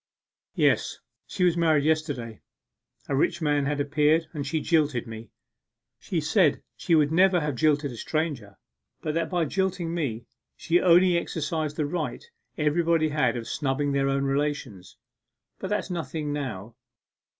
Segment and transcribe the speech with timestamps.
[0.55, 0.97] 'Yes,
[1.27, 2.41] she was married yesterday!
[3.07, 5.29] A rich man had appeared, and she jilted me.
[5.99, 8.57] She said she never would have jilted a stranger,
[9.03, 10.25] but that by jilting me,
[10.55, 12.25] she only exercised the right
[12.57, 14.97] everybody has of snubbing their own relations.
[15.59, 16.75] But that's nothing now.